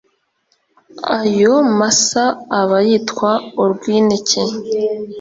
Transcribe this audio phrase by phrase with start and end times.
[1.21, 2.23] ayo masa
[2.59, 3.31] aba yitwa
[3.63, 4.41] urwinike